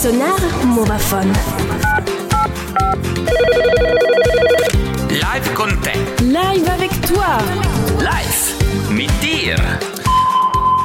[0.00, 1.32] Sonar Movaphone.
[5.10, 5.90] Live con te.
[6.22, 7.36] Live avec toi.
[8.00, 8.54] Live
[8.90, 9.56] mit dir.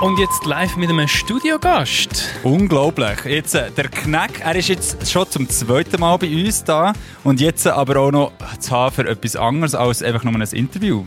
[0.02, 2.32] Und jetzt live mit einem Studiogast.
[2.42, 3.24] Unglaublich.
[3.26, 6.94] Jetzt, äh, der Knack, er ist jetzt schon zum zweiten Mal bei uns da
[7.24, 11.04] und jetzt aber auch noch zu haben für etwas anderes als einfach nur ein Interview.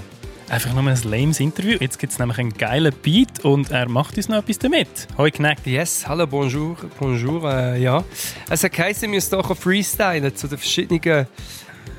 [0.48, 1.76] Einfach nur ein lames Interview.
[1.80, 4.88] Jetzt gibt es nämlich einen geilen Beat und er macht uns noch etwas damit.
[5.18, 5.58] Hoi Knack.
[5.64, 8.04] Yes, hallo, bonjour, bonjour, äh, ja.
[8.48, 11.26] Es hat geheißen, wir müssen auch freestylen zu den verschiedenen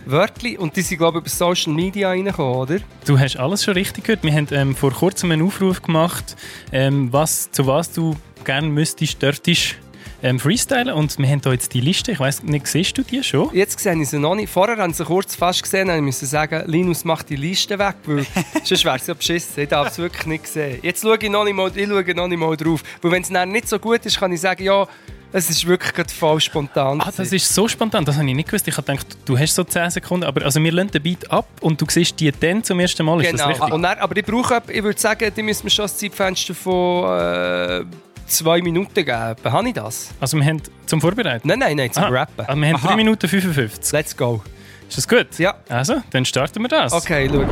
[0.05, 2.79] Wörtern und die sind, glaube ich, über Social Media reingekommen, oder?
[3.05, 4.23] Du hast alles schon richtig gehört.
[4.23, 6.37] Wir haben ähm, vor kurzem einen Aufruf gemacht,
[6.71, 9.77] ähm, was, zu was du gerne müsstest, dörtisch
[10.23, 10.93] ähm, freestylen.
[10.93, 12.11] Und wir haben hier jetzt die Liste.
[12.11, 13.49] Ich weiss nicht, siehst du die schon?
[13.53, 14.51] Jetzt sehe ich sie noch nicht.
[14.51, 18.25] Vorher haben sie kurz fast gesehen, musste ich sagen, Linus macht die Liste weg, weil
[18.63, 19.63] sonst wäre es ja beschissen.
[19.63, 20.79] Ich darf es wirklich nicht sehen.
[20.81, 22.81] Jetzt schaue ich noch nicht mal, ich schaue noch nicht mal drauf.
[23.01, 24.87] Weil wenn es dann nicht so gut ist, kann ich sagen, ja,
[25.31, 27.01] es ist wirklich gerade voll spontan.
[27.01, 28.67] Ah, das ist so spontan, das habe ich nicht gewusst.
[28.67, 31.47] Ich habe gedacht, du hast so 10 Sekunden, aber also wir lassen den Beat ab
[31.59, 33.21] und du siehst die dann zum ersten Mal.
[33.21, 33.73] Ist das Genau, richtig?
[33.73, 37.03] und dann, aber ich brauche, ich würde sagen, die müssen mir schon ein Zeitfenster von
[37.19, 37.83] äh,
[38.27, 39.11] zwei Minuten geben.
[39.43, 40.09] Habe ich das?
[40.19, 41.47] Also wir haben zum Vorbereiten.
[41.47, 42.45] Nein, nein, nein, zum Ah, Rappen.
[42.45, 42.87] Also wir haben Aha.
[42.89, 43.91] 3 Minuten 55.
[43.93, 44.41] Let's go.
[44.87, 45.27] Ist das gut?
[45.37, 45.55] Ja.
[45.67, 46.93] Also, dann starten wir das.
[46.93, 47.45] Okay, schau.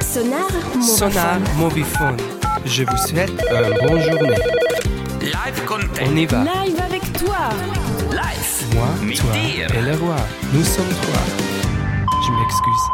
[0.00, 0.48] Sonar
[0.82, 2.16] Sonar Movaphone.
[2.16, 2.16] Mobiphone.
[2.66, 4.36] Je vous souhaite une bonne journée.
[5.22, 6.02] Live con te.
[6.04, 6.44] On y va.
[6.44, 7.48] Live avec toi.
[8.10, 9.70] Live Moi, mit toi dir.
[9.74, 10.16] et le roi.
[10.52, 11.24] Nous sommes trois.
[12.26, 12.90] Je m'excuse.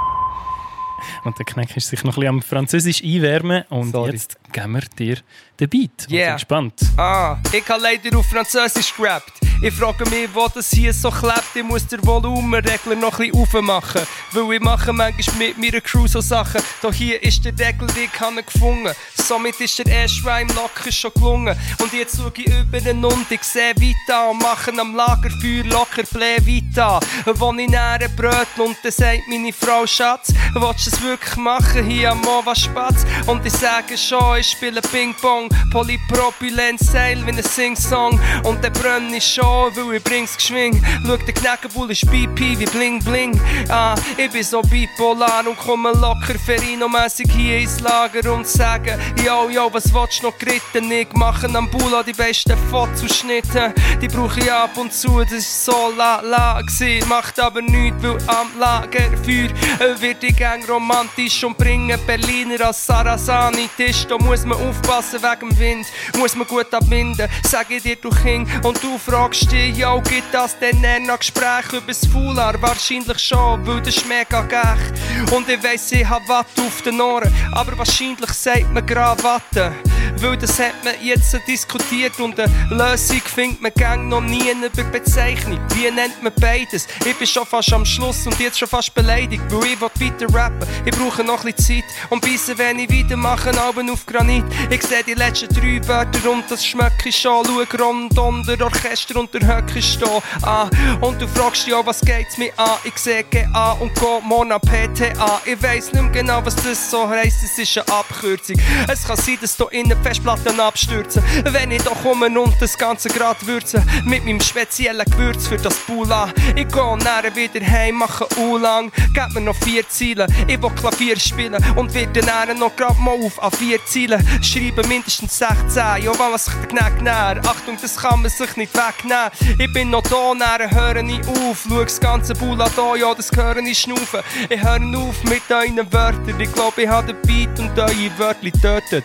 [1.24, 3.64] Und der Kneck ist sich noch ein bisschen am Französisch einwärmen.
[3.70, 4.12] Und Sorry.
[4.12, 5.18] jetzt geben wir dir
[5.58, 6.06] den Beat.
[6.08, 6.28] Ich Yeah.
[6.28, 6.80] bin gespannt.
[6.96, 9.32] Ah, ich habe leider auf Französisch gerappt.
[9.62, 11.54] Ich frage mich, wo das hier so klebt.
[11.54, 14.00] Ich muss den Volumenregler noch ein bisschen aufmachen.
[14.32, 16.62] Weil ich mache manchmal mit meiner Crew so Sachen.
[16.80, 18.94] Doch hier ist der den ich habe gefunden.
[19.16, 21.54] Somit ist der erste Rhyme locker schon gelungen.
[21.78, 26.04] Und jetzt schaue ich über den und ich sehe weiter und mache am Lagerfeuer locker
[26.04, 27.00] Play weiter.
[27.26, 31.84] Wo ich näher brötel und dann sagt meine Frau Schatz, willst du es wirklich machen
[31.84, 33.04] hier am Mova Spatz?
[33.26, 38.18] Und ich sage schon, ich spiele Ping-Pong, Polypropylen, Seil wie ein Sing-Song.
[38.44, 40.82] Und dann brenne ich schon, weil ich bring's geschwing.
[41.06, 43.38] Schau, der Knäckebull ist BP wie Bling Bling.
[43.68, 49.50] Ah, ich bin so bipolar und komme locker Ferino-mässig hier ins Lager und sage, yo,
[49.50, 50.90] yo, was willst du noch geritten?
[50.90, 53.74] Ich mache am Bula die besten Fotoschnitte.
[54.00, 57.02] Die brauche ich ab und zu, das ist so la la gsi.
[57.08, 59.50] Macht aber nichts, weil am Lagerfeuer
[59.80, 64.06] äh, wird die Gang romantisch und bringen Berliner als Sarasani Tisch.
[64.06, 65.86] Da muss man aufpassen wegen dem Wind,
[66.16, 67.28] muss man gut abbinden.
[67.48, 71.72] Sag ich dir, du King, und du fragst dich, yo, gibt das denn noch Gespräch
[71.72, 72.54] über das Fular?
[72.62, 75.32] Wahrscheinlich schon, weil das ist mega gech.
[75.32, 79.72] Und ich weiss, ich hab Watt auf den Ohren, aber wahrscheinlich sagt man Krawatte.
[80.18, 84.84] Weil das hat man jetzt diskutiert und eine Lösung findet man gang noch nie über
[84.84, 85.58] Bezeichnung.
[85.74, 86.86] Wie nennt man beides?
[87.04, 90.68] Ich bin schon fast am Schluss und jetzt schon fast beleidigt, weil ich weiter rappen.
[90.84, 94.44] Ich brauche noch ein Zeit und bisse, wenn ich wieder mache, Alben auf Granit.
[94.70, 97.44] Ich sehe die letzten drei Wörter und das schmeckt ich schon.
[97.44, 100.22] Schau rundum der Orchester und der Höcke stehen.
[100.42, 100.68] Ah,
[101.00, 102.78] und du fragst ja, was geht's mir an?
[102.84, 105.40] Ich sehe GA und go Mona PTA.
[105.44, 107.42] Ich weiss nicht mehr genau, was das so heisst.
[107.44, 108.56] Es ist eine Abkürzung.
[108.88, 111.22] Es kann sein, dass da innen Festplatten abstürzen.
[111.44, 113.82] Wenn ich da komme und das Ganze grad würze.
[114.04, 116.32] Mit meinem speziellen Gewürz für das Pula.
[116.56, 118.90] Ich geh näher wieder heim, mache U-lang.
[119.14, 120.26] Gib mir noch vier Ziele.
[120.46, 124.18] Ich will Klavier spielen und werde näher noch grad mal auf an vier Ziele.
[124.42, 126.02] Schreiben mindestens 16.
[126.02, 127.40] Ja, was sich der Knack näher.
[127.46, 129.30] Achtung, das kann man sich nicht wegnehmen.
[129.58, 131.66] Ich bin noch da, näher höre ich auf.
[131.68, 134.20] Schau das ganze Pula da, ja, das höre ich schnaufen.
[134.48, 136.40] Ich höre auf mit euren Wörtern.
[136.40, 139.04] Ich glaube, ich habe den Beat und eure Wörter tötet.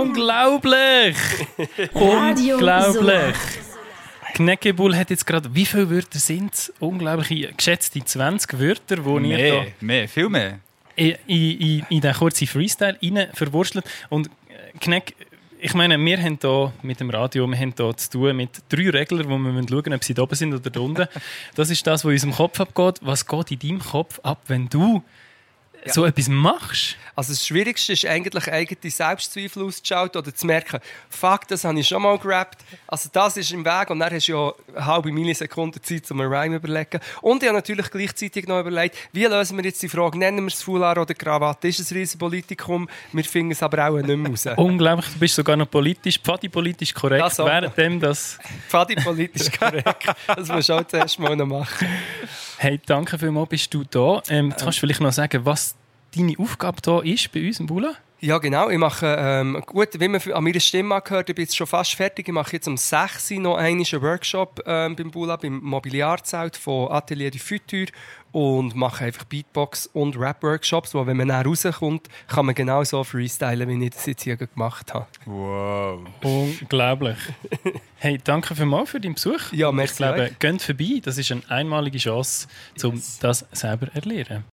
[0.00, 1.16] Unglaublich!
[1.94, 3.36] Radio Unglaublich!
[4.34, 6.72] Kneckebull hat jetzt gerade, wie viele Wörter sind es?
[6.80, 10.58] Unglaubliche, geschätzte 20 Wörter, die ihr Mehr, mehr, viel mehr.
[10.96, 13.84] in, in, in, in den kurzen Freestyle rein verwurstelt.
[14.08, 15.14] Und äh, Kneck,
[15.58, 18.88] ich meine, wir haben hier mit dem Radio, wir haben hier zu tun mit drei
[18.90, 21.06] Reglern, wo wir schauen müssen, ob sie da oben sind oder da unten.
[21.54, 22.98] Das ist das, was in unserem Kopf abgeht.
[23.02, 25.02] Was geht in deinem Kopf ab, wenn du
[25.86, 26.96] so etwas machst?
[27.16, 30.80] Also das Schwierigste ist eigentlich eigene Selbstzweifel auszuschalten oder zu merken,
[31.10, 32.58] fuck, das habe ich schon mal gerappt.
[32.86, 36.20] Also das ist im Weg und dann hast du ja eine halbe Millisekunde Zeit, um
[36.20, 37.00] einen Rhyme zu überlegen.
[37.20, 40.52] Und ich habe natürlich gleichzeitig noch überlegt, wie lösen wir jetzt die Frage, nennen wir
[40.52, 41.68] es Foulard oder Krawatte?
[41.68, 42.88] Ist es ein riesen Politikum?
[43.12, 44.46] Wir finden es aber auch nicht mehr raus.
[44.56, 47.46] Unglaublich, du bist sogar noch politisch, pfadi-politisch korrekt, Das auch.
[47.46, 48.38] währenddem das...
[48.68, 50.08] Pfadi politisch korrekt.
[50.26, 51.86] Das musst du auch zuerst mal noch machen.
[52.62, 54.22] Hey, danke vielmals, bist du da.
[54.28, 55.74] Ähm, jetzt kannst du vielleicht noch sagen, was
[56.14, 57.94] deine Aufgabe hier ist bei uns im Bula?
[58.22, 58.68] Ja, genau.
[58.68, 61.94] Ich mache, ähm, gut, wie man an meiner Stimme gehört, ich bin jetzt schon fast
[61.94, 62.28] fertig.
[62.28, 66.92] Ich mache jetzt um 6 Uhr noch einen Workshop ähm, beim Bula, beim Mobiliarzelt von
[66.92, 67.86] Atelier du Futur
[68.32, 73.02] und mache einfach Beatbox- und Rap-Workshops, wo, wenn man dann rauskommt, kann man genau so
[73.04, 75.06] freestylen, wie ich das jetzt hier gemacht habe.
[75.24, 76.00] Wow.
[76.22, 77.18] Unglaublich.
[78.02, 79.52] Hey, danke vielmals für deinen Besuch.
[79.52, 80.38] Ja, ich merci glaube, euch.
[80.38, 81.00] geht vorbei.
[81.02, 82.48] Das ist eine einmalige Chance,
[82.82, 84.44] um das selber zu erlernen.